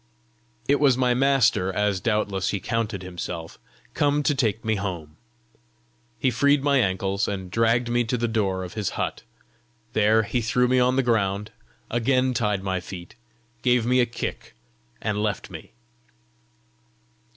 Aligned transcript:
It 0.67 0.79
was 0.79 0.97
my 0.97 1.13
master, 1.13 1.71
as 1.71 1.99
doubtless 2.01 2.49
he 2.49 2.59
counted 2.59 3.03
himself, 3.03 3.59
come 3.93 4.23
to 4.23 4.33
take 4.33 4.65
me 4.65 4.73
home. 4.77 5.15
He 6.17 6.31
freed 6.31 6.63
my 6.63 6.79
ankles, 6.79 7.27
and 7.27 7.51
dragged 7.51 7.87
me 7.87 8.03
to 8.05 8.17
the 8.17 8.27
door 8.27 8.63
of 8.63 8.73
his 8.73 8.89
hut; 8.97 9.21
there 9.93 10.23
he 10.23 10.41
threw 10.41 10.67
me 10.67 10.79
on 10.79 10.95
the 10.95 11.03
ground, 11.03 11.51
again 11.91 12.33
tied 12.33 12.63
my 12.63 12.79
feet, 12.79 13.13
gave 13.61 13.85
me 13.85 13.99
a 13.99 14.07
kick, 14.07 14.55
and 15.03 15.21
left 15.21 15.51
me. 15.51 15.71